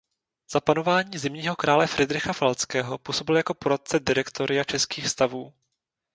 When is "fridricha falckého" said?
1.87-2.97